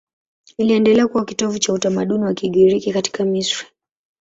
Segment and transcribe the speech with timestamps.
[0.57, 3.65] Iliendelea kuwa kitovu cha utamaduni wa Kigiriki katika Misri.